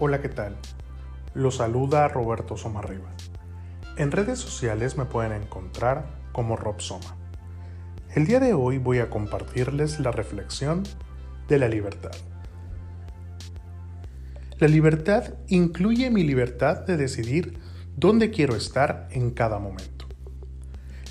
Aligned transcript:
Hola, 0.00 0.20
¿qué 0.20 0.28
tal? 0.28 0.54
Los 1.34 1.56
saluda 1.56 2.06
Roberto 2.06 2.56
Somarriba. 2.56 3.10
En 3.96 4.12
redes 4.12 4.38
sociales 4.38 4.96
me 4.96 5.06
pueden 5.06 5.32
encontrar 5.32 6.06
como 6.30 6.54
Rob 6.54 6.80
Soma. 6.80 7.16
El 8.14 8.24
día 8.24 8.38
de 8.38 8.54
hoy 8.54 8.78
voy 8.78 9.00
a 9.00 9.10
compartirles 9.10 9.98
la 9.98 10.12
reflexión 10.12 10.84
de 11.48 11.58
la 11.58 11.66
libertad. 11.66 12.12
La 14.60 14.68
libertad 14.68 15.34
incluye 15.48 16.10
mi 16.10 16.22
libertad 16.22 16.86
de 16.86 16.96
decidir 16.96 17.58
dónde 17.96 18.30
quiero 18.30 18.54
estar 18.54 19.08
en 19.10 19.32
cada 19.32 19.58
momento. 19.58 20.06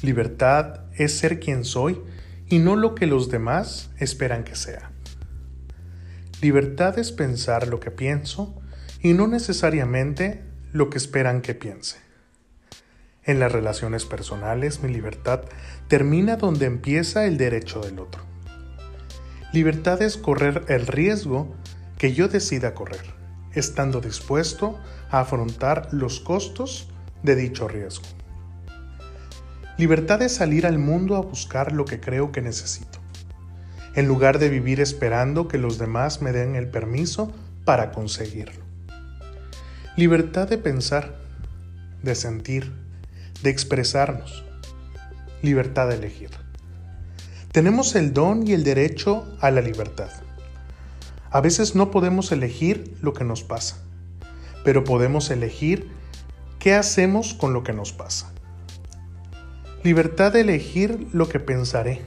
Libertad 0.01 0.85
es 0.93 1.17
ser 1.17 1.41
quien 1.41 1.65
soy 1.65 2.01
y 2.47 2.59
no 2.59 2.77
lo 2.77 2.95
que 2.95 3.05
los 3.05 3.29
demás 3.29 3.89
esperan 3.97 4.45
que 4.45 4.55
sea. 4.55 4.91
Libertad 6.41 6.97
es 6.97 7.11
pensar 7.11 7.67
lo 7.67 7.81
que 7.81 7.91
pienso 7.91 8.61
y 9.01 9.13
no 9.13 9.27
necesariamente 9.27 10.43
lo 10.71 10.89
que 10.89 10.97
esperan 10.97 11.41
que 11.41 11.55
piense. 11.55 11.97
En 13.23 13.39
las 13.39 13.51
relaciones 13.51 14.05
personales 14.05 14.81
mi 14.81 14.91
libertad 14.91 15.41
termina 15.87 16.37
donde 16.37 16.65
empieza 16.65 17.25
el 17.25 17.37
derecho 17.37 17.81
del 17.81 17.99
otro. 17.99 18.23
Libertad 19.53 20.01
es 20.01 20.17
correr 20.17 20.63
el 20.67 20.87
riesgo 20.87 21.55
que 21.97 22.13
yo 22.13 22.27
decida 22.27 22.73
correr, 22.73 23.13
estando 23.53 24.01
dispuesto 24.01 24.79
a 25.09 25.21
afrontar 25.21 25.89
los 25.91 26.19
costos 26.19 26.89
de 27.23 27.35
dicho 27.35 27.67
riesgo. 27.67 28.05
Libertad 29.77 30.21
es 30.21 30.33
salir 30.33 30.65
al 30.65 30.79
mundo 30.79 31.15
a 31.15 31.21
buscar 31.21 31.71
lo 31.71 31.85
que 31.85 31.99
creo 31.99 32.31
que 32.31 32.41
necesito 32.41 32.99
en 33.97 34.07
lugar 34.07 34.37
de 34.37 34.49
vivir 34.49 34.79
esperando 34.79 35.47
que 35.47 35.57
los 35.57 35.79
demás 35.79 36.21
me 36.21 36.31
den 36.31 36.55
el 36.55 36.69
permiso 36.69 37.33
para 37.65 37.91
conseguirlo. 37.91 38.66
Libertad 39.97 40.47
de 40.47 40.59
pensar, 40.59 41.17
de 42.03 42.13
sentir, 42.13 42.71
de 43.41 43.49
expresarnos. 43.49 44.45
Libertad 45.41 45.87
de 45.87 45.95
elegir. 45.95 46.29
Tenemos 47.51 47.95
el 47.95 48.13
don 48.13 48.47
y 48.47 48.53
el 48.53 48.63
derecho 48.63 49.25
a 49.41 49.49
la 49.49 49.61
libertad. 49.61 50.11
A 51.31 51.41
veces 51.41 51.73
no 51.73 51.89
podemos 51.89 52.31
elegir 52.31 52.95
lo 53.01 53.15
que 53.15 53.23
nos 53.23 53.41
pasa, 53.41 53.77
pero 54.63 54.83
podemos 54.83 55.31
elegir 55.31 55.87
qué 56.59 56.75
hacemos 56.75 57.33
con 57.33 57.53
lo 57.53 57.63
que 57.63 57.73
nos 57.73 57.91
pasa. 57.91 58.31
Libertad 59.83 60.31
de 60.31 60.41
elegir 60.41 61.07
lo 61.11 61.27
que 61.27 61.39
pensaré, 61.39 62.03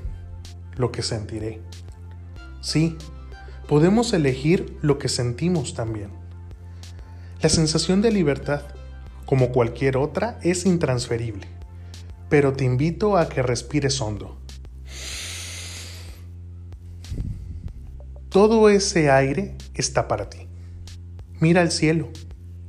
lo 0.76 0.92
que 0.92 1.02
sentiré 1.02 1.60
Sí, 2.60 2.96
podemos 3.66 4.12
elegir 4.12 4.78
lo 4.80 4.96
que 4.98 5.08
sentimos 5.08 5.74
también. 5.74 6.19
La 7.42 7.48
sensación 7.48 8.02
de 8.02 8.12
libertad, 8.12 8.60
como 9.24 9.50
cualquier 9.50 9.96
otra, 9.96 10.38
es 10.42 10.66
intransferible, 10.66 11.46
pero 12.28 12.52
te 12.52 12.64
invito 12.64 13.16
a 13.16 13.30
que 13.30 13.40
respires 13.40 13.98
hondo. 14.02 14.38
Todo 18.28 18.68
ese 18.68 19.10
aire 19.10 19.56
está 19.72 20.06
para 20.06 20.28
ti. 20.28 20.48
Mira 21.40 21.62
el 21.62 21.70
cielo, 21.70 22.10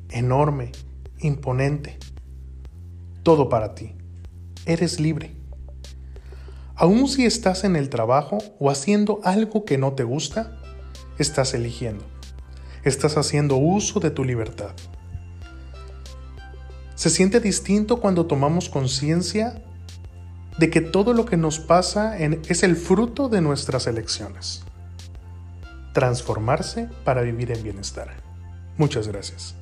enorme, 0.09 0.71
imponente. 1.19 1.97
Todo 3.23 3.49
para 3.49 3.75
ti. 3.75 3.95
Eres 4.65 5.01
libre. 5.01 5.31
Aun 6.75 7.09
si 7.09 7.25
estás 7.25 7.65
en 7.65 7.75
el 7.75 7.89
trabajo 7.89 8.37
o 8.57 8.71
haciendo 8.71 9.19
algo 9.25 9.65
que 9.65 9.77
no 9.77 9.95
te 9.95 10.05
gusta, 10.05 10.61
estás 11.17 11.53
eligiendo. 11.53 12.05
Estás 12.83 13.17
haciendo 13.17 13.57
uso 13.57 13.99
de 13.99 14.11
tu 14.11 14.23
libertad. 14.23 14.71
Se 16.95 17.09
siente 17.09 17.39
distinto 17.39 17.99
cuando 17.99 18.25
tomamos 18.25 18.69
conciencia 18.69 19.61
de 20.57 20.69
que 20.69 20.81
todo 20.81 21.13
lo 21.13 21.25
que 21.25 21.37
nos 21.37 21.59
pasa 21.59 22.17
es 22.17 22.63
el 22.63 22.75
fruto 22.75 23.29
de 23.29 23.41
nuestras 23.41 23.87
elecciones. 23.87 24.63
Transformarse 25.93 26.89
para 27.03 27.21
vivir 27.21 27.51
en 27.51 27.63
bienestar. 27.63 28.09
Muchas 28.77 29.07
gracias. 29.07 29.55